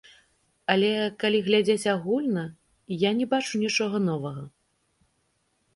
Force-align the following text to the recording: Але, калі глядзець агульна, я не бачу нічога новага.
Але, 0.75 0.89
калі 1.23 1.39
глядзець 1.47 1.89
агульна, 1.95 2.47
я 3.07 3.11
не 3.19 3.25
бачу 3.33 3.53
нічога 3.67 3.97
новага. 4.11 4.43